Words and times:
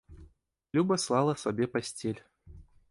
Люба 0.75 0.97
слала 1.03 1.37
сабе 1.45 1.65
пасцель. 1.77 2.23